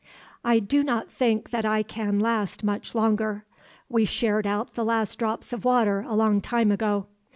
[0.43, 3.45] "I do not think that I can last much longer.
[3.87, 7.05] We shared out the last drops of water a long time ago.